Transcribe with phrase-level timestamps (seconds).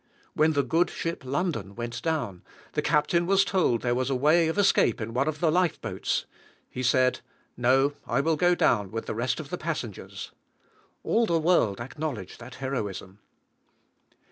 [0.33, 4.15] When the good ship London went down, the captain was told that there was a
[4.15, 6.25] way of escape in one of the life boats.
[6.71, 7.19] He said
[7.55, 10.31] "No; I will go down with the rest of the passengers!"
[11.03, 13.19] All the world acknowledged that heroism.